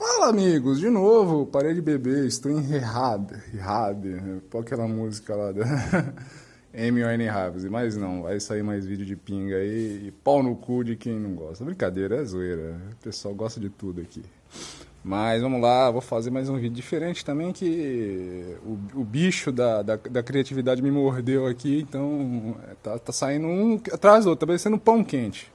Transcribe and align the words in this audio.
Fala, 0.00 0.30
amigos, 0.30 0.80
de 0.80 0.88
novo, 0.88 1.44
parei 1.44 1.74
de 1.74 1.82
beber, 1.82 2.24
estou 2.24 2.50
em 2.50 2.62
Rehab, 2.62 3.34
Rehab, 3.52 4.40
pô 4.48 4.60
aquela 4.60 4.88
música 4.88 5.36
lá 5.36 5.52
da 5.52 5.62
M.O.N. 6.72 7.26
Raves, 7.26 7.66
mas 7.66 7.98
não, 7.98 8.22
vai 8.22 8.40
sair 8.40 8.62
mais 8.62 8.86
vídeo 8.86 9.04
de 9.04 9.14
pinga 9.14 9.56
aí 9.56 10.06
e 10.06 10.10
pau 10.10 10.42
no 10.42 10.56
cu 10.56 10.82
de 10.82 10.96
quem 10.96 11.20
não 11.20 11.34
gosta. 11.34 11.66
Brincadeira, 11.66 12.16
é 12.16 12.24
zoeira, 12.24 12.80
o 12.92 13.04
pessoal 13.04 13.34
gosta 13.34 13.60
de 13.60 13.68
tudo 13.68 14.00
aqui. 14.00 14.22
Mas 15.04 15.42
vamos 15.42 15.60
lá, 15.60 15.90
vou 15.90 16.00
fazer 16.00 16.30
mais 16.30 16.48
um 16.48 16.56
vídeo 16.56 16.76
diferente 16.76 17.22
também 17.22 17.52
que 17.52 18.56
o, 18.64 19.00
o 19.00 19.04
bicho 19.04 19.52
da, 19.52 19.82
da, 19.82 19.96
da, 19.96 20.22
criatividade 20.22 20.80
me 20.80 20.90
mordeu 20.90 21.46
aqui, 21.46 21.78
então 21.78 22.56
tá, 22.82 22.98
tá 22.98 23.12
saindo 23.12 23.46
um 23.46 23.78
atrás 23.92 24.24
do 24.24 24.30
outro, 24.30 24.40
tá 24.40 24.46
parecendo 24.46 24.76
um 24.76 24.78
pão 24.78 25.04
quente. 25.04 25.52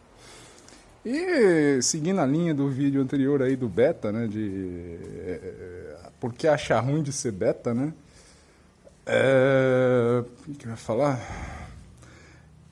E 1.05 1.79
seguindo 1.83 2.19
a 2.19 2.25
linha 2.25 2.51
do 2.51 2.67
vídeo 2.67 2.99
anterior 2.99 3.43
aí 3.43 3.55
do 3.55 3.69
beta, 3.69 4.11
né, 4.11 4.25
de 4.25 4.97
é, 5.19 5.31
é 5.31 6.09
por 6.19 6.33
que 6.33 6.47
achar 6.47 6.79
ruim 6.79 7.03
de 7.03 7.13
ser 7.13 7.31
beta, 7.31 7.75
né? 7.75 7.93
É, 9.05 10.23
o 10.47 10.53
que 10.55 10.65
eu 10.65 10.71
ia 10.71 10.75
falar? 10.75 11.19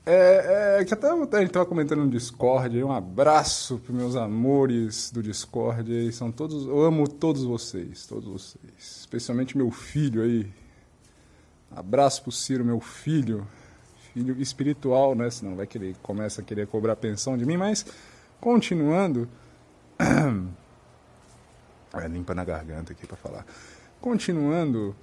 É, 0.04 0.80
é, 0.80 0.84
que 0.84 0.92
até 0.92 1.08
a 1.08 1.14
gente 1.14 1.44
estava 1.44 1.64
comentando 1.64 2.00
no 2.00 2.10
Discord, 2.10 2.82
um 2.82 2.90
abraço 2.90 3.78
para 3.78 3.94
meus 3.94 4.16
amores 4.16 5.12
do 5.12 5.22
Discord, 5.22 6.12
são 6.12 6.32
todos, 6.32 6.66
eu 6.66 6.82
amo 6.82 7.08
todos 7.08 7.44
vocês, 7.44 8.04
todos 8.04 8.28
vocês, 8.28 8.98
especialmente 9.00 9.56
meu 9.56 9.70
filho 9.70 10.22
aí, 10.22 10.46
abraço 11.70 12.22
pro 12.22 12.32
Ciro, 12.32 12.64
meu 12.64 12.80
filho, 12.80 13.46
filho 14.12 14.38
espiritual, 14.42 15.14
né, 15.14 15.30
senão 15.30 15.54
vai 15.54 15.66
que 15.66 15.78
ele 15.78 15.96
começa 16.02 16.42
a 16.42 16.44
querer 16.44 16.66
cobrar 16.66 16.96
pensão 16.96 17.38
de 17.38 17.46
mim, 17.46 17.56
mas 17.56 17.86
continuando, 18.44 19.26
é, 21.94 22.08
limpa 22.08 22.34
na 22.34 22.44
garganta 22.44 22.92
aqui 22.92 23.06
para 23.06 23.16
falar, 23.16 23.46
continuando, 24.02 24.94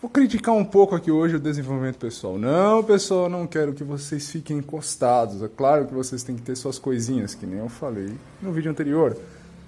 Vou 0.00 0.08
criticar 0.08 0.54
um 0.54 0.64
pouco 0.64 0.94
aqui 0.94 1.10
hoje 1.10 1.34
o 1.34 1.40
desenvolvimento 1.40 1.98
pessoal. 1.98 2.38
Não, 2.38 2.84
pessoal, 2.84 3.28
não 3.28 3.48
quero 3.48 3.72
que 3.72 3.82
vocês 3.82 4.30
fiquem 4.30 4.58
encostados. 4.58 5.42
É 5.42 5.48
claro 5.48 5.88
que 5.88 5.92
vocês 5.92 6.22
têm 6.22 6.36
que 6.36 6.42
ter 6.42 6.54
suas 6.54 6.78
coisinhas, 6.78 7.34
que 7.34 7.44
nem 7.44 7.58
eu 7.58 7.68
falei 7.68 8.12
no 8.40 8.52
vídeo 8.52 8.70
anterior. 8.70 9.16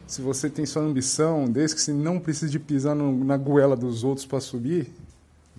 Se 0.06 0.22
você 0.22 0.48
tem 0.48 0.64
sua 0.64 0.82
ambição, 0.82 1.46
desde 1.46 1.74
que 1.74 1.82
você 1.82 1.92
não 1.92 2.20
precise 2.20 2.52
de 2.52 2.60
pisar 2.60 2.94
no, 2.94 3.24
na 3.24 3.36
goela 3.36 3.74
dos 3.74 4.04
outros 4.04 4.24
para 4.24 4.38
subir, 4.38 4.92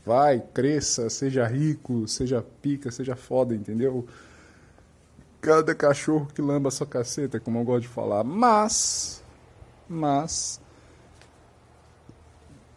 vai, 0.06 0.42
cresça, 0.54 1.10
seja 1.10 1.46
rico, 1.46 2.08
seja 2.08 2.42
pica, 2.62 2.90
seja 2.92 3.18
foda, 3.18 3.54
entendeu? 3.54 4.08
Cada 5.42 5.74
cachorro 5.74 6.28
que 6.36 6.40
lamba 6.40 6.70
a 6.70 6.72
sua 6.72 6.86
caceta, 6.86 7.40
como 7.40 7.58
eu 7.58 7.64
gosto 7.64 7.82
de 7.82 7.88
falar. 7.88 8.24
Mas, 8.24 9.24
mas, 9.90 10.62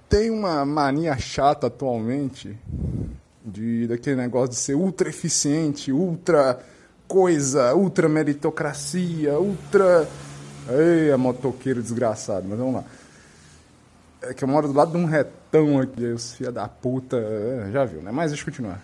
tem 0.09 0.31
uma 0.31 0.65
mania 0.65 1.15
chata 1.19 1.67
atualmente 1.67 2.59
de 3.45 3.87
daquele 3.87 4.17
negócio 4.17 4.49
de 4.49 4.57
ser 4.57 4.75
ultra 4.75 5.11
eficiente, 5.11 5.93
ultra 5.93 6.59
coisa, 7.07 7.75
ultra 7.75 8.09
meritocracia, 8.09 9.39
ultra. 9.39 10.09
Ei, 10.67 11.13
a 11.13 11.19
motoqueiro 11.19 11.83
desgraçado, 11.83 12.47
mas 12.49 12.59
vamos 12.59 12.77
lá. 12.77 12.85
É 14.23 14.33
que 14.33 14.43
eu 14.43 14.49
moro 14.49 14.69
do 14.69 14.73
lado 14.73 14.93
de 14.93 14.97
um 14.97 15.05
retão 15.05 15.79
aqui, 15.79 16.03
os 16.07 16.33
filha 16.33 16.51
da 16.51 16.67
puta. 16.67 17.19
É, 17.19 17.71
já 17.71 17.85
viu, 17.85 18.01
né? 18.01 18.11
Mas 18.11 18.31
deixa 18.31 18.43
eu 18.43 18.47
continuar. 18.47 18.81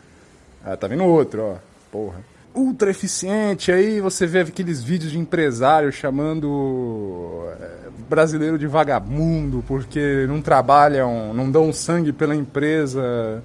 Ah, 0.63 0.77
tá 0.77 0.87
vendo 0.87 1.05
outro, 1.05 1.43
ó. 1.43 1.57
Porra 1.91 2.23
ultra 2.55 2.91
eficiente. 2.91 3.73
Aí 3.73 4.01
você 4.01 4.27
vê 4.27 4.41
aqueles 4.41 4.83
vídeos 4.83 5.13
de 5.13 5.19
empresário 5.19 5.93
chamando 5.93 7.47
é, 7.61 7.89
brasileiro 8.09 8.59
de 8.59 8.67
vagabundo 8.67 9.65
porque 9.67 10.27
não 10.27 10.43
trabalham, 10.43 11.33
não 11.33 11.51
dão 11.51 11.73
sangue 11.73 12.13
pela 12.13 12.35
empresa. 12.35 13.43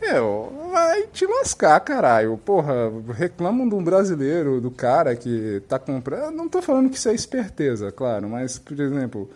Meu, 0.00 0.70
vai 0.72 1.06
te 1.08 1.26
lascar, 1.26 1.78
caralho. 1.80 2.38
Porra, 2.38 2.90
reclamam 3.12 3.68
de 3.68 3.74
um 3.74 3.84
brasileiro, 3.84 4.60
do 4.60 4.70
cara 4.70 5.14
que 5.14 5.62
tá 5.68 5.78
comprando. 5.78 6.34
Não 6.34 6.48
tô 6.48 6.62
falando 6.62 6.88
que 6.88 6.96
isso 6.96 7.08
é 7.08 7.14
esperteza, 7.14 7.92
claro, 7.92 8.28
mas, 8.28 8.58
por 8.58 8.80
exemplo, 8.80 9.30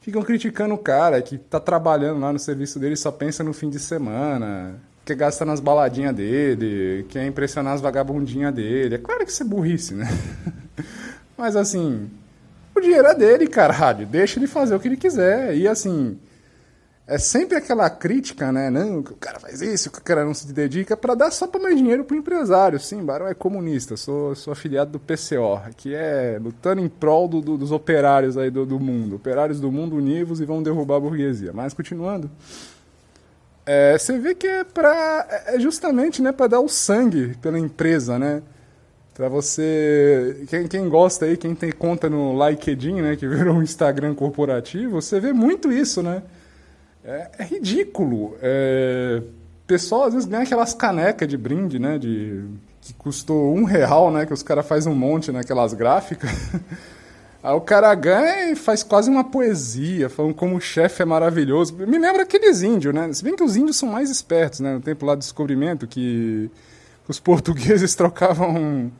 ficam 0.00 0.22
criticando 0.22 0.74
o 0.74 0.78
cara 0.78 1.22
que 1.22 1.38
tá 1.38 1.58
trabalhando 1.58 2.20
lá 2.20 2.32
no 2.32 2.38
serviço 2.38 2.78
dele 2.78 2.94
e 2.94 2.98
só 2.98 3.10
pensa 3.10 3.42
no 3.42 3.54
fim 3.54 3.70
de 3.70 3.78
semana 3.78 4.78
quer 5.10 5.16
gastar 5.16 5.44
nas 5.44 5.60
baladinhas 5.60 6.14
dele, 6.14 7.04
quer 7.08 7.26
impressionar 7.26 7.74
as 7.74 7.80
vagabundinhas 7.80 8.54
dele. 8.54 8.94
É 8.94 8.98
claro 8.98 9.24
que 9.24 9.30
isso 9.30 9.42
é 9.42 9.46
burrice, 9.46 9.94
né? 9.94 10.06
Mas 11.36 11.56
assim, 11.56 12.08
o 12.74 12.80
dinheiro 12.80 13.08
é 13.08 13.14
dele, 13.14 13.46
caralho. 13.46 14.06
Deixa 14.06 14.38
ele 14.38 14.46
fazer 14.46 14.74
o 14.74 14.80
que 14.80 14.88
ele 14.88 14.96
quiser. 14.96 15.56
E 15.56 15.66
assim, 15.66 16.18
é 17.06 17.18
sempre 17.18 17.56
aquela 17.56 17.90
crítica, 17.90 18.52
né? 18.52 18.70
Não, 18.70 19.02
que 19.02 19.12
o 19.12 19.16
cara 19.16 19.40
faz 19.40 19.60
isso, 19.60 19.90
que 19.90 19.98
o 19.98 20.02
cara 20.02 20.24
não 20.24 20.32
se 20.32 20.52
dedica 20.52 20.96
para 20.96 21.14
dar 21.14 21.30
só 21.32 21.46
para 21.46 21.60
mais 21.60 21.76
dinheiro 21.76 22.04
pro 22.04 22.16
empresário. 22.16 22.78
Sim, 22.78 23.02
Barão 23.02 23.26
é 23.26 23.34
comunista, 23.34 23.96
sou, 23.96 24.34
sou 24.36 24.52
afiliado 24.52 24.92
do 24.92 25.00
PCO, 25.00 25.60
que 25.76 25.92
é 25.92 26.38
lutando 26.40 26.80
em 26.80 26.88
prol 26.88 27.26
do, 27.26 27.40
do, 27.40 27.56
dos 27.58 27.72
operários 27.72 28.36
aí 28.36 28.50
do, 28.50 28.64
do 28.64 28.78
mundo. 28.78 29.16
Operários 29.16 29.60
do 29.60 29.72
mundo 29.72 29.96
univos 29.96 30.40
e 30.40 30.44
vão 30.44 30.62
derrubar 30.62 30.96
a 30.96 31.00
burguesia. 31.00 31.52
Mas 31.52 31.74
continuando. 31.74 32.30
É, 33.66 33.96
você 33.98 34.18
vê 34.18 34.34
que 34.34 34.46
é 34.46 34.64
para 34.64 35.44
é, 35.46 35.60
justamente 35.60 36.22
né, 36.22 36.32
para 36.32 36.46
dar 36.48 36.60
o 36.60 36.68
sangue 36.68 37.36
pela 37.40 37.58
empresa, 37.58 38.18
né? 38.18 38.42
Para 39.14 39.28
você, 39.28 40.44
quem, 40.48 40.66
quem 40.66 40.88
gosta 40.88 41.26
aí, 41.26 41.36
quem 41.36 41.54
tem 41.54 41.70
conta 41.70 42.08
no 42.08 42.32
LinkedIn, 42.48 43.02
né, 43.02 43.16
que 43.16 43.26
virou 43.28 43.56
um 43.56 43.62
Instagram 43.62 44.14
corporativo, 44.14 44.92
você 44.92 45.20
vê 45.20 45.32
muito 45.32 45.70
isso, 45.70 46.02
né? 46.02 46.22
É, 47.04 47.30
é 47.38 47.44
ridículo. 47.44 48.36
É, 48.40 49.22
pessoal 49.66 50.04
às 50.04 50.14
vezes 50.14 50.28
ganha 50.28 50.42
aquelas 50.42 50.74
canecas 50.74 51.28
de 51.28 51.36
brinde, 51.36 51.78
né, 51.78 51.98
de 51.98 52.44
que 52.80 52.94
custou 52.94 53.54
um 53.54 53.64
real, 53.64 54.10
né, 54.10 54.26
que 54.26 54.32
os 54.32 54.42
caras 54.42 54.66
fazem 54.66 54.92
um 54.92 54.96
monte 54.96 55.30
naquelas 55.30 55.74
gráficas. 55.74 56.30
Aí 57.42 57.54
o 57.54 57.60
cara 57.60 57.94
ganha 57.94 58.52
e 58.52 58.56
faz 58.56 58.82
quase 58.82 59.08
uma 59.08 59.24
poesia, 59.24 60.10
falando 60.10 60.34
como 60.34 60.56
o 60.56 60.60
chefe 60.60 61.02
é 61.02 61.06
maravilhoso. 61.06 61.74
Me 61.74 61.98
lembra 61.98 62.22
aqueles 62.22 62.60
índios, 62.60 62.94
né? 62.94 63.10
Se 63.12 63.24
bem 63.24 63.34
que 63.34 63.42
os 63.42 63.56
índios 63.56 63.78
são 63.78 63.88
mais 63.88 64.10
espertos, 64.10 64.60
né? 64.60 64.74
No 64.74 64.80
tempo 64.80 65.06
lá 65.06 65.14
do 65.14 65.20
descobrimento, 65.20 65.86
que 65.86 66.50
os 67.08 67.18
portugueses 67.20 67.94
trocavam. 67.94 68.92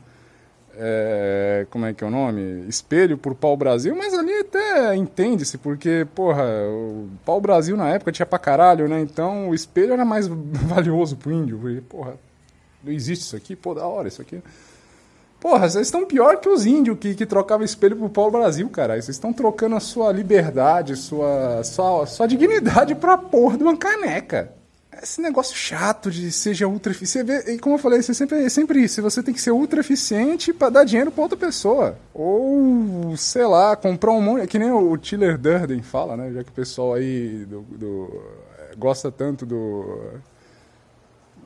É, 0.83 1.67
como 1.69 1.85
é 1.85 1.93
que 1.93 2.03
é 2.03 2.07
o 2.07 2.11
nome? 2.11 2.65
Espelho 2.67 3.19
por 3.19 3.35
pau-brasil, 3.35 3.95
mas 3.95 4.15
ali 4.15 4.33
até 4.39 4.97
entende-se, 4.97 5.59
porque, 5.59 6.07
porra, 6.15 6.45
o 6.69 7.11
pau-brasil 7.27 7.77
na 7.77 7.91
época 7.91 8.11
tinha 8.13 8.25
pra 8.25 8.39
caralho, 8.39 8.89
né? 8.89 9.03
Então 9.03 9.51
o 9.51 9.55
espelho 9.55 9.93
era 9.93 10.05
mais 10.07 10.27
valioso 10.67 11.17
pro 11.17 11.31
índio. 11.31 11.69
E, 11.69 11.83
porra, 11.83 12.15
não 12.83 12.91
existe 12.91 13.23
isso 13.25 13.37
aqui? 13.37 13.55
Pô, 13.55 13.75
da 13.75 13.87
hora 13.87 14.09
isso 14.09 14.23
aqui. 14.23 14.43
Porra, 15.41 15.71
vocês 15.71 15.87
estão 15.87 16.05
pior 16.05 16.37
que 16.37 16.51
os 16.51 16.67
índios 16.67 16.99
que, 16.99 17.15
que 17.15 17.25
trocavam 17.25 17.65
espelho 17.65 17.97
pro 17.97 18.11
Paulo 18.11 18.33
Brasil, 18.33 18.69
cara. 18.69 18.95
Vocês 18.95 19.17
estão 19.17 19.33
trocando 19.33 19.75
a 19.75 19.81
sua 19.81 20.13
liberdade, 20.13 20.95
sua, 20.97 21.65
sua, 21.65 22.05
sua 22.07 22.29
dignidade 22.29 22.95
pra 22.95 23.17
porra 23.17 23.57
de 23.57 23.63
uma 23.63 23.77
caneca. 23.77 24.53
Esse 25.03 25.23
negócio 25.23 25.57
chato 25.57 26.11
de 26.11 26.31
seja 26.31 26.69
ultra 26.69 26.93
eficiente. 26.93 27.33
E 27.51 27.59
como 27.59 27.77
eu 27.77 27.79
falei, 27.79 28.03
você 28.03 28.13
sempre, 28.13 28.45
é 28.45 28.49
sempre 28.51 28.83
isso. 28.83 29.01
Você 29.01 29.23
tem 29.23 29.33
que 29.33 29.41
ser 29.41 29.51
ultra 29.51 29.81
eficiente 29.81 30.53
pra 30.53 30.69
dar 30.69 30.85
dinheiro 30.85 31.11
pra 31.11 31.23
outra 31.23 31.39
pessoa. 31.39 31.97
Ou, 32.13 33.17
sei 33.17 33.47
lá, 33.47 33.75
comprar 33.77 34.11
um 34.11 34.21
monte. 34.21 34.47
Que 34.47 34.59
nem 34.59 34.71
o 34.71 34.95
Tiller 34.99 35.39
Durden 35.39 35.81
fala, 35.81 36.19
né? 36.19 36.33
Já 36.35 36.45
que 36.45 36.51
o 36.51 36.55
pessoal 36.55 36.93
aí 36.93 37.47
do, 37.47 37.63
do 37.63 38.23
gosta 38.77 39.11
tanto 39.11 39.47
do, 39.47 40.11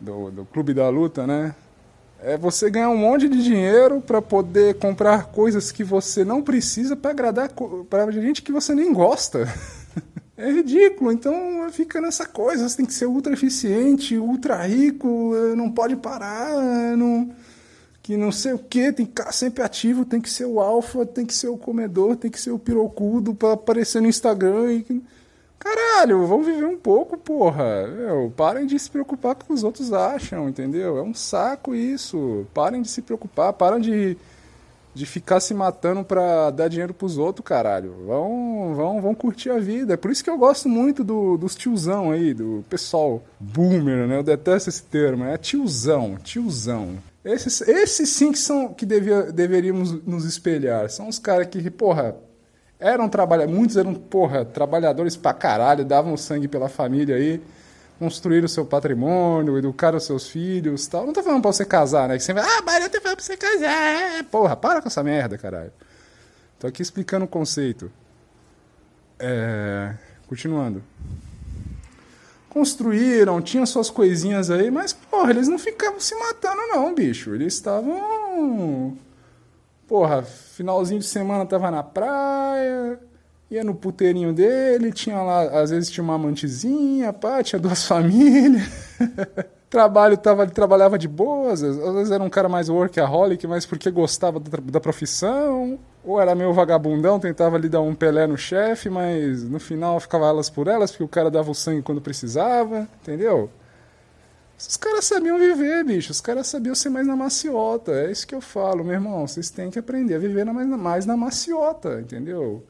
do, 0.01 0.31
do 0.33 0.45
Clube 0.47 0.75
da 0.75 0.89
Luta, 0.89 1.25
né? 1.25 1.55
É 2.23 2.37
você 2.37 2.71
ganhar 2.71 2.89
um 2.89 2.97
monte 2.97 3.29
de 3.29 3.43
dinheiro 3.43 4.01
para 4.01 4.23
poder 4.23 4.75
comprar 4.79 5.27
coisas 5.27 5.71
que 5.71 5.85
você 5.85 6.25
não 6.25 6.43
precisa 6.43 6.97
para 6.97 7.11
agradar 7.11 7.51
para 7.89 8.11
gente 8.11 8.43
que 8.43 8.53
você 8.53 8.75
nem 8.75 8.93
gosta. 8.93 9.47
é 10.37 10.51
ridículo, 10.51 11.13
então 11.13 11.35
fica 11.71 12.01
nessa 12.01 12.27
coisa, 12.27 12.69
você 12.69 12.77
tem 12.77 12.87
que 12.87 12.95
ser 12.95 13.07
ultra 13.07 13.33
eficiente, 13.33 14.17
ultra 14.17 14.67
rico, 14.67 15.33
não 15.57 15.71
pode 15.71 15.97
parar, 15.97 16.97
não, 16.97 17.31
que 18.03 18.17
não 18.17 18.33
sei 18.33 18.53
o 18.53 18.59
que, 18.59 18.93
tem 18.93 19.07
que 19.07 19.13
ficar 19.13 19.33
sempre 19.33 19.63
ativo, 19.63 20.05
tem 20.05 20.21
que 20.21 20.31
ser 20.31 20.45
o 20.45 20.61
alfa, 20.61 21.07
tem 21.07 21.25
que 21.25 21.35
ser 21.35 21.49
o 21.49 21.57
comedor, 21.57 22.17
tem 22.17 22.31
que 22.31 22.41
ser 22.41 22.51
o 22.51 22.59
pirocudo 22.59 23.35
para 23.35 23.53
aparecer 23.53 24.03
no 24.03 24.09
Instagram 24.09 24.73
e 24.73 25.03
Caralho, 25.59 26.27
vamos 26.27 26.47
viver 26.47 26.67
um 26.67 26.77
pouco, 26.77 27.17
porra. 27.17 27.87
Meu, 27.87 28.33
parem 28.37 28.67
de 28.67 28.79
se 28.79 28.91
preocupar 28.91 29.35
com 29.35 29.43
o 29.43 29.47
que 29.47 29.53
os 29.53 29.65
outros 29.65 29.93
acham, 29.93 30.49
entendeu? 30.49 30.99
É 30.99 31.03
um 31.03 31.15
saco 31.15 31.75
isso. 31.75 32.47
Parem 32.53 32.83
de 32.83 32.89
se 32.89 33.01
preocupar, 33.01 33.53
parem 33.55 33.81
de, 33.81 34.17
de 34.95 35.07
ficar 35.07 35.41
se 35.41 35.55
matando 35.55 36.05
pra 36.05 36.51
dar 36.51 36.69
dinheiro 36.69 36.93
pros 36.93 37.17
outros, 37.17 37.47
caralho. 37.47 37.95
Vão, 38.07 38.75
vão, 38.75 39.01
vão 39.01 39.15
curtir 39.15 39.51
a 39.51 39.59
vida. 39.59 39.95
É 39.95 39.97
por 39.97 40.11
isso 40.11 40.23
que 40.23 40.29
eu 40.29 40.37
gosto 40.37 40.69
muito 40.69 41.03
do, 41.03 41.39
dos 41.39 41.55
tiozão 41.55 42.11
aí, 42.11 42.35
do 42.35 42.63
pessoal 42.69 43.23
boomer, 43.41 44.07
né? 44.07 44.19
Eu 44.19 44.23
detesto 44.23 44.69
esse 44.69 44.83
termo. 44.83 45.25
É 45.25 45.39
tiozão, 45.39 46.17
tiozão. 46.23 46.99
Esses, 47.25 47.63
esses 47.63 48.11
sim 48.11 48.31
que 48.33 48.39
são 48.39 48.75
que 48.75 48.85
devia, 48.85 49.33
deveríamos 49.33 49.93
nos 50.05 50.27
espelhar. 50.27 50.91
São 50.91 51.09
os 51.09 51.19
caras 51.19 51.47
que, 51.47 51.71
porra, 51.71 52.15
Eram 52.79 53.09
trabalhadores, 53.09 53.57
muitos 53.57 53.77
eram, 53.77 53.95
porra, 53.95 54.45
trabalhadores 54.45 55.17
pra 55.17 55.33
caralho, 55.33 55.85
davam 55.85 56.17
sangue 56.17 56.49
pela 56.49 56.69
família 56.69 57.17
aí, 57.17 57.41
construíram 57.99 58.47
o 58.47 58.49
seu 58.49 58.67
patrimônio, 58.67 59.57
educaram 59.57 59.99
seus 60.01 60.29
filhos 60.29 60.87
tal. 60.87 61.07
Não 61.07 61.13
tô 61.13 61.23
falando 61.23 61.43
pra 61.43 61.53
você 61.53 61.65
casar, 61.65 62.09
né? 62.09 62.17
Que 62.17 62.25
você 62.25 62.33
vai, 62.33 62.45
ah, 62.45 62.63
mas 62.63 62.83
eu 62.83 62.91
tô 62.91 63.01
falando 63.01 63.17
pra 63.17 63.25
você 63.25 63.37
casar. 63.37 64.25
Porra, 64.31 64.57
para 64.57 64.83
com 64.83 64.89
essa 64.89 65.03
merda, 65.03 65.39
caralho. 65.39 65.73
Tô 66.59 66.67
aqui 66.67 66.83
explicando 66.83 67.25
o 67.25 67.29
conceito. 67.29 67.91
É... 69.19 69.95
Continuando. 70.27 70.83
Construíram, 72.49 73.41
tinham 73.43 73.67
suas 73.67 73.91
coisinhas 73.91 74.51
aí, 74.51 74.71
mas, 74.71 74.93
porra, 74.93 75.31
eles 75.31 75.49
não 75.49 75.59
ficavam 75.59 76.01
se 76.01 76.15
matando, 76.15 76.61
não, 76.69 76.95
bicho. 76.95 77.35
Eles 77.35 77.55
estavam. 77.55 78.97
Porra, 79.87 80.23
finalzinho 80.23 81.01
de 81.01 81.07
semana 81.07 81.45
tava 81.45 81.71
na 81.71 81.83
praia, 81.83 82.99
ia 83.51 83.63
no 83.63 83.75
puteirinho 83.75 84.33
dele, 84.33 84.93
tinha 84.93 85.21
lá, 85.21 85.43
às 85.61 85.71
vezes 85.71 85.91
tinha 85.91 86.03
uma 86.03 86.15
amantezinha, 86.15 87.13
pá, 87.13 87.43
tinha 87.43 87.59
duas 87.61 87.85
famílias. 87.87 88.67
Trabalho, 89.69 90.17
tava, 90.17 90.45
ele 90.45 90.53
trabalhava 90.53 90.97
de 90.97 91.09
boas, 91.09 91.63
às 91.63 91.95
vezes 91.95 92.11
era 92.13 92.23
um 92.23 92.31
cara 92.31 92.49
mais 92.49 92.69
workaholic, 92.69 93.47
mas 93.47 93.67
porque 93.67 93.91
gostava 93.91 94.39
da, 94.39 94.59
da 94.63 94.81
profissão, 94.81 95.79
ou 96.05 96.21
era 96.21 96.35
meio 96.35 96.53
vagabundão, 96.53 97.19
tentava 97.19 97.59
lhe 97.59 97.69
dar 97.69 97.81
um 97.81 97.95
pelé 97.95 98.27
no 98.27 98.37
chefe, 98.37 98.89
mas 98.89 99.43
no 99.43 99.59
final 99.59 99.99
ficava 99.99 100.27
elas 100.27 100.49
por 100.49 100.69
elas, 100.69 100.93
porque 100.93 101.03
o 101.05 101.09
cara 101.09 101.31
dava 101.31 101.51
o 101.51 101.55
sangue 101.55 101.83
quando 101.83 102.01
precisava, 102.01 102.89
entendeu? 103.03 103.51
Os 104.59 104.77
caras 104.77 105.05
sabiam 105.05 105.39
viver, 105.39 105.85
bicho. 105.85 106.13
Os 106.13 106.21
caras 106.21 106.47
sabiam 106.47 106.75
ser 106.75 106.89
mais 106.89 107.07
na 107.07 107.17
maciota. 107.17 107.93
É 107.93 108.11
isso 108.11 108.27
que 108.27 108.35
eu 108.35 108.41
falo, 108.41 108.85
meu 108.85 108.95
irmão. 108.95 109.27
Vocês 109.27 109.51
têm 109.51 109.71
que 109.71 109.79
aprender 109.79 110.15
a 110.15 110.19
viver 110.19 110.45
mais, 110.45 110.69
mais 110.69 111.07
na 111.07 111.17
maciota, 111.17 112.01
entendeu? 112.01 112.65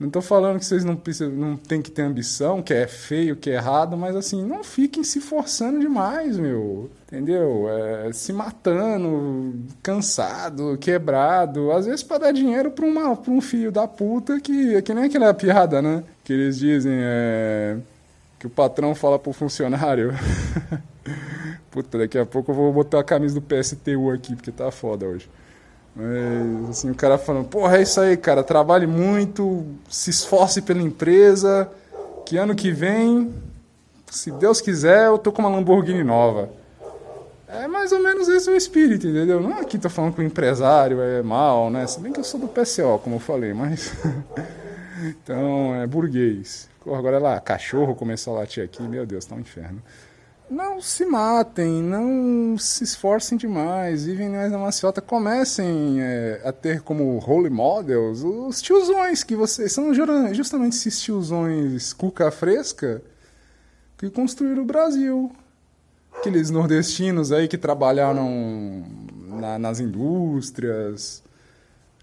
Não 0.00 0.06
estou 0.06 0.22
falando 0.22 0.58
que 0.58 0.64
vocês 0.64 0.82
não, 0.82 0.98
não 1.32 1.56
tem 1.58 1.82
que 1.82 1.90
ter 1.90 2.00
ambição, 2.00 2.62
que 2.62 2.72
é 2.72 2.86
feio, 2.86 3.36
que 3.36 3.50
é 3.50 3.56
errado, 3.56 3.98
mas 3.98 4.16
assim, 4.16 4.42
não 4.42 4.64
fiquem 4.64 5.04
se 5.04 5.20
forçando 5.20 5.78
demais, 5.78 6.38
meu. 6.38 6.90
Entendeu? 7.06 7.66
É, 7.68 8.10
se 8.10 8.32
matando, 8.32 9.54
cansado, 9.82 10.78
quebrado. 10.78 11.70
Às 11.70 11.84
vezes 11.84 12.02
para 12.02 12.16
dar 12.16 12.32
dinheiro 12.32 12.70
para 12.70 12.86
um 12.86 13.40
filho 13.42 13.70
da 13.70 13.86
puta 13.86 14.40
que. 14.40 14.74
É 14.74 14.80
que 14.80 14.94
nem 14.94 15.04
aquela 15.04 15.34
piada, 15.34 15.82
né? 15.82 16.02
Que 16.24 16.32
eles 16.32 16.58
dizem 16.58 16.94
é, 16.94 17.76
que 18.40 18.46
o 18.46 18.50
patrão 18.50 18.94
fala 18.94 19.18
pro 19.18 19.34
funcionário. 19.34 20.14
Puta, 21.70 21.98
daqui 21.98 22.18
a 22.18 22.24
pouco 22.24 22.50
eu 22.50 22.54
vou 22.54 22.72
botar 22.72 22.98
a 22.98 23.04
camisa 23.04 23.38
do 23.38 23.42
PSTU 23.42 24.10
aqui, 24.10 24.34
porque 24.34 24.50
tá 24.50 24.70
foda 24.70 25.06
hoje. 25.06 25.30
Mas, 25.94 26.70
assim, 26.70 26.90
o 26.90 26.94
cara 26.94 27.18
falando, 27.18 27.48
porra, 27.48 27.76
é 27.76 27.82
isso 27.82 28.00
aí, 28.00 28.16
cara, 28.16 28.42
trabalhe 28.42 28.86
muito, 28.86 29.66
se 29.90 30.08
esforce 30.08 30.62
pela 30.62 30.80
empresa, 30.80 31.70
que 32.24 32.38
ano 32.38 32.54
que 32.54 32.72
vem, 32.72 33.34
se 34.10 34.30
Deus 34.30 34.62
quiser, 34.62 35.08
eu 35.08 35.18
tô 35.18 35.30
com 35.30 35.42
uma 35.42 35.50
Lamborghini 35.50 36.02
nova. 36.02 36.48
É 37.46 37.68
mais 37.68 37.92
ou 37.92 38.00
menos 38.00 38.26
esse 38.26 38.48
o 38.48 38.56
espírito, 38.56 39.06
entendeu? 39.06 39.38
Não 39.38 39.58
aqui 39.58 39.78
tô 39.78 39.90
falando 39.90 40.14
que 40.14 40.20
o 40.20 40.24
empresário 40.24 40.98
é 41.02 41.20
mal, 41.22 41.68
né? 41.68 41.86
Se 41.86 42.00
bem 42.00 42.10
que 42.10 42.20
eu 42.20 42.24
sou 42.24 42.40
do 42.40 42.48
PCO, 42.48 42.98
como 43.02 43.16
eu 43.16 43.20
falei, 43.20 43.52
mas... 43.52 43.92
então, 45.04 45.74
é 45.74 45.86
burguês. 45.86 46.69
Agora 46.86 47.18
lá, 47.18 47.40
cachorro 47.40 47.94
começou 47.94 48.36
a 48.36 48.40
latir 48.40 48.64
aqui, 48.64 48.82
meu 48.82 49.04
Deus, 49.04 49.24
tá 49.24 49.34
um 49.34 49.40
inferno 49.40 49.82
não 50.50 50.80
se 50.80 51.06
matem, 51.06 51.80
não 51.80 52.58
se 52.58 52.82
esforcem 52.82 53.38
demais, 53.38 54.04
vivem 54.04 54.28
mais 54.28 54.50
na 54.50 54.58
maciota, 54.58 55.00
comecem 55.00 56.00
é, 56.00 56.40
a 56.44 56.50
ter 56.50 56.80
como 56.80 57.16
role 57.18 57.48
models 57.48 58.24
os 58.24 58.60
tiozões 58.60 59.22
que 59.22 59.36
vocês 59.36 59.72
são 59.72 59.94
justamente 60.34 60.76
esses 60.76 61.00
tiozões 61.00 61.92
cuca 61.92 62.32
fresca 62.32 63.00
que 63.96 64.10
construíram 64.10 64.62
o 64.62 64.66
Brasil. 64.66 65.30
Aqueles 66.18 66.50
nordestinos 66.50 67.30
aí 67.30 67.46
que 67.46 67.56
trabalharam 67.56 68.84
na, 69.28 69.58
nas 69.58 69.78
indústrias, 69.78 71.22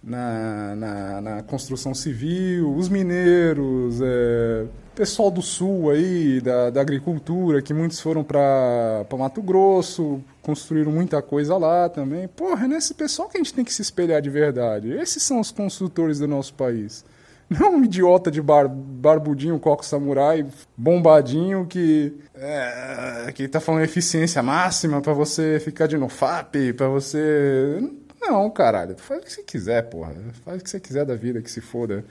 na, 0.08 0.74
na, 0.76 1.22
na, 1.22 1.44
construção 1.44 1.94
civil, 1.94 2.74
os 2.74 2.88
mineiros, 2.88 4.00
é, 4.02 4.66
pessoal 4.96 5.30
do 5.30 5.42
sul 5.42 5.90
aí, 5.90 6.40
da, 6.40 6.70
da 6.70 6.80
agricultura, 6.80 7.62
que 7.62 7.74
muitos 7.74 8.00
foram 8.00 8.24
para 8.24 9.06
Mato 9.18 9.42
Grosso, 9.42 10.22
construíram 10.42 10.94
muita 10.94 11.22
coisa 11.22 11.58
lá 11.58 11.90
também. 11.90 12.26
Porra, 12.30 12.64
é 12.64 12.68
nesse 12.70 12.94
pessoal 12.94 13.28
que 13.28 13.38
a 13.38 13.42
gente 13.42 13.54
tem 13.54 13.66
que 13.66 13.74
se 13.74 13.82
espelhar 13.82 14.22
de 14.22 14.30
verdade. 14.30 14.94
Esses 14.94 15.22
são 15.22 15.42
os 15.42 15.52
construtores 15.52 16.20
do 16.20 16.28
nosso 16.28 16.54
país. 16.54 17.04
Não 17.50 17.76
um 17.76 17.84
idiota 17.84 18.32
de 18.32 18.42
bar, 18.42 18.68
barbudinho, 18.70 19.60
coco 19.60 19.86
samurai, 19.86 20.46
bombadinho 20.76 21.66
que 21.66 22.14
é, 22.34 23.32
que 23.34 23.48
tá 23.48 23.60
falando 23.60 23.84
eficiência 23.84 24.42
máxima 24.42 25.02
para 25.02 25.14
você 25.14 25.60
ficar 25.60 25.88
de 25.88 25.98
nofap, 25.98 26.74
para 26.74 26.88
você 26.88 27.82
não, 28.20 28.50
caralho, 28.50 28.96
faz 28.98 29.22
o 29.22 29.26
que 29.26 29.32
você 29.32 29.44
quiser, 29.44 29.84
porra. 29.84 30.14
Faz 30.44 30.62
o 30.62 30.64
que 30.64 30.70
você 30.70 30.80
quiser 30.80 31.06
da 31.06 31.16
vida, 31.16 31.42
que 31.42 31.52
se 31.52 31.62
foda. 31.62 32.04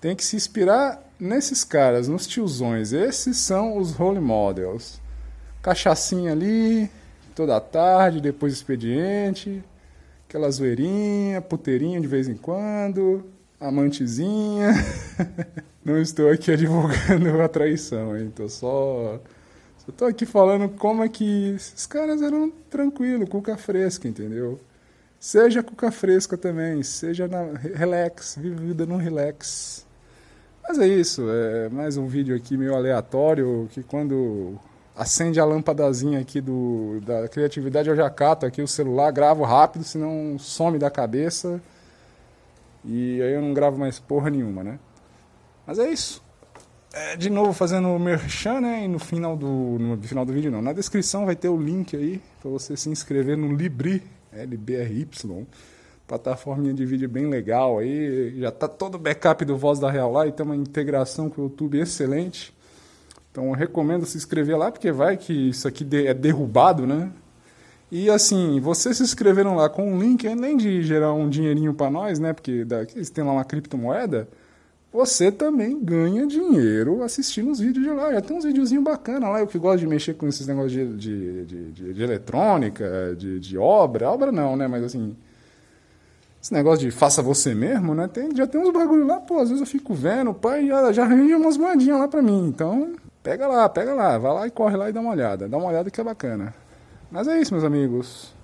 Tem 0.00 0.16
que 0.16 0.24
se 0.24 0.34
inspirar 0.36 1.02
nesses 1.18 1.62
caras, 1.62 2.08
nos 2.08 2.26
tiozões. 2.26 2.92
Esses 2.92 3.36
são 3.36 3.78
os 3.78 3.92
role 3.92 4.20
models. 4.20 5.00
Cachaçinha 5.62 6.32
ali, 6.32 6.90
toda 7.34 7.60
tarde, 7.60 8.20
depois 8.20 8.52
expediente. 8.52 9.62
Aquela 10.28 10.50
zoeirinha, 10.50 11.40
puteirinha 11.40 12.00
de 12.00 12.06
vez 12.06 12.28
em 12.28 12.34
quando. 12.34 13.24
Amantezinha. 13.60 14.72
Não 15.84 16.00
estou 16.00 16.30
aqui 16.30 16.50
advogando 16.50 17.40
a 17.40 17.48
traição, 17.48 18.16
hein? 18.16 18.32
Tô 18.34 18.48
só. 18.48 19.20
Só 19.78 19.92
tô 19.92 20.04
aqui 20.04 20.26
falando 20.26 20.68
como 20.68 21.02
é 21.02 21.08
que 21.08 21.54
esses 21.54 21.86
caras 21.86 22.22
eram 22.22 22.52
tranquilos, 22.70 23.28
cuca 23.28 23.56
fresca, 23.56 24.06
entendeu? 24.08 24.60
Seja 25.22 25.62
cuca 25.62 25.92
fresca 25.92 26.36
também, 26.36 26.82
seja 26.82 27.28
na 27.28 27.52
relax, 27.56 28.34
vivida 28.36 28.84
no 28.84 28.96
relax. 28.96 29.86
Mas 30.60 30.80
é 30.80 30.88
isso, 30.88 31.22
é 31.30 31.68
mais 31.68 31.96
um 31.96 32.08
vídeo 32.08 32.34
aqui 32.34 32.56
meio 32.56 32.74
aleatório, 32.74 33.68
que 33.70 33.84
quando 33.84 34.58
acende 34.96 35.38
a 35.38 35.44
lâmpadazinha 35.44 36.18
aqui 36.18 36.40
do, 36.40 37.00
da 37.06 37.28
criatividade 37.28 37.88
eu 37.88 37.94
já 37.94 38.10
cato 38.10 38.44
aqui 38.44 38.60
o 38.60 38.66
celular, 38.66 39.12
gravo 39.12 39.44
rápido, 39.44 39.84
senão 39.84 40.36
some 40.40 40.76
da 40.76 40.90
cabeça. 40.90 41.62
E 42.84 43.22
aí 43.22 43.34
eu 43.34 43.42
não 43.42 43.54
gravo 43.54 43.78
mais 43.78 44.00
porra 44.00 44.28
nenhuma, 44.28 44.64
né? 44.64 44.80
Mas 45.64 45.78
é 45.78 45.88
isso. 45.88 46.20
É, 46.92 47.16
de 47.16 47.30
novo 47.30 47.52
fazendo 47.52 47.90
o 47.90 47.98
merchan, 48.00 48.60
né? 48.60 48.86
E 48.86 48.88
no 48.88 48.98
final 48.98 49.36
do 49.36 49.46
no 49.46 50.02
final 50.02 50.24
do 50.24 50.32
vídeo 50.32 50.50
não, 50.50 50.60
na 50.60 50.72
descrição 50.72 51.24
vai 51.24 51.36
ter 51.36 51.48
o 51.48 51.56
link 51.56 51.96
aí 51.96 52.20
para 52.40 52.50
você 52.50 52.76
se 52.76 52.90
inscrever 52.90 53.38
no 53.38 53.54
Libri, 53.54 54.02
LBRY 54.32 55.06
plataforma 56.06 56.72
de 56.74 56.84
vídeo 56.84 57.08
bem 57.08 57.26
legal 57.26 57.78
aí. 57.78 58.38
Já 58.38 58.50
tá 58.50 58.68
todo 58.68 58.96
o 58.96 58.98
backup 58.98 59.44
do 59.44 59.56
Voz 59.56 59.78
da 59.78 59.90
Real 59.90 60.12
lá 60.12 60.26
e 60.26 60.32
tem 60.32 60.44
uma 60.44 60.56
integração 60.56 61.30
com 61.30 61.40
o 61.40 61.44
YouTube 61.44 61.78
excelente. 61.78 62.54
Então 63.30 63.50
recomendo 63.52 64.04
se 64.04 64.18
inscrever 64.18 64.58
lá, 64.58 64.70
porque 64.70 64.92
vai 64.92 65.16
que 65.16 65.32
isso 65.32 65.66
aqui 65.66 65.86
é 66.06 66.12
derrubado, 66.12 66.86
né? 66.86 67.10
E 67.90 68.10
assim, 68.10 68.60
vocês 68.60 68.98
se 68.98 69.02
inscreveram 69.02 69.54
lá 69.54 69.68
com 69.68 69.90
um 69.90 69.98
link, 69.98 70.26
além 70.26 70.56
de 70.56 70.82
gerar 70.82 71.12
um 71.14 71.28
dinheirinho 71.28 71.72
para 71.72 71.90
nós, 71.90 72.18
né? 72.18 72.32
Porque 72.32 72.64
daqui 72.64 72.96
eles 72.96 73.10
têm 73.10 73.24
lá 73.24 73.32
uma 73.32 73.44
criptomoeda, 73.44 74.28
você 74.92 75.32
também 75.32 75.82
ganha 75.82 76.26
dinheiro 76.26 77.02
assistindo 77.02 77.50
os 77.50 77.58
vídeos 77.58 77.84
de 77.84 77.90
lá. 77.90 78.12
Já 78.12 78.20
tem 78.20 78.36
uns 78.36 78.44
videozinhos 78.44 78.84
bacanas 78.84 79.30
lá. 79.30 79.40
Eu 79.40 79.46
que 79.46 79.58
gosto 79.58 79.78
de 79.78 79.86
mexer 79.86 80.14
com 80.14 80.28
esses 80.28 80.46
negócios 80.46 80.72
de, 80.72 80.96
de, 80.96 81.44
de, 81.46 81.72
de, 81.72 81.94
de 81.94 82.02
eletrônica, 82.02 83.16
de, 83.16 83.40
de 83.40 83.56
obra. 83.56 84.10
Obra 84.10 84.30
não, 84.30 84.54
né? 84.54 84.68
Mas 84.68 84.84
assim, 84.84 85.16
esse 86.42 86.52
negócio 86.52 86.84
de 86.84 86.90
faça 86.90 87.22
você 87.22 87.54
mesmo, 87.54 87.94
né? 87.94 88.06
Tem, 88.06 88.36
já 88.36 88.46
tem 88.46 88.60
uns 88.60 88.70
bagulho 88.70 89.06
lá, 89.06 89.18
pô, 89.18 89.38
às 89.38 89.48
vezes 89.48 89.60
eu 89.60 89.66
fico 89.66 89.94
vendo, 89.94 90.32
o 90.32 90.34
pai 90.34 90.66
já, 90.66 90.92
já 90.92 91.04
arranja 91.04 91.38
umas 91.38 91.56
moedinhas 91.56 91.98
lá 91.98 92.06
pra 92.08 92.20
mim. 92.20 92.46
Então, 92.48 92.92
pega 93.22 93.46
lá, 93.46 93.66
pega 93.70 93.94
lá, 93.94 94.18
vai 94.18 94.34
lá 94.34 94.46
e 94.46 94.50
corre 94.50 94.76
lá 94.76 94.90
e 94.90 94.92
dá 94.92 95.00
uma 95.00 95.12
olhada. 95.12 95.48
Dá 95.48 95.56
uma 95.56 95.68
olhada 95.68 95.90
que 95.90 96.00
é 96.00 96.04
bacana. 96.04 96.52
Mas 97.10 97.28
é 97.28 97.40
isso, 97.40 97.54
meus 97.54 97.64
amigos. 97.64 98.34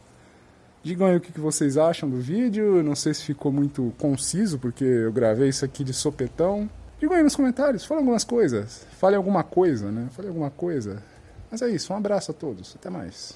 Digam 0.83 1.07
aí 1.07 1.17
o 1.17 1.21
que 1.21 1.39
vocês 1.41 1.77
acham 1.77 2.09
do 2.09 2.19
vídeo. 2.19 2.83
Não 2.83 2.95
sei 2.95 3.15
se 3.15 3.25
ficou 3.25 3.53
muito 3.53 3.93
conciso, 3.99 4.59
porque 4.59 4.85
eu 4.85 5.13
gravei 5.13 5.49
isso 5.49 5.65
aqui 5.65 5.85
de 5.85 5.93
sopetão. 5.93 6.69
Digam 7.01 7.17
aí 7.17 7.23
nos 7.23 7.37
comentários, 7.37 7.85
falem 7.85 8.03
algumas 8.03 8.25
coisas. 8.25 8.87
Fale 8.99 9.17
alguma 9.17 9.45
coisa, 9.45 9.91
né? 9.91 10.09
Fale 10.11 10.29
alguma 10.29 10.51
coisa. 10.51 11.03
Mas 11.51 11.63
é 11.63 11.69
isso, 11.69 11.93
um 11.93 11.97
abraço 11.97 12.31
a 12.31 12.35
todos. 12.35 12.75
Até 12.75 12.91
mais. 12.91 13.35